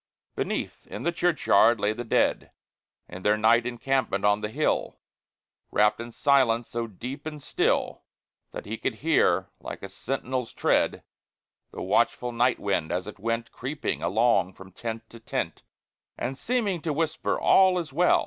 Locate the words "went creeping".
13.19-14.01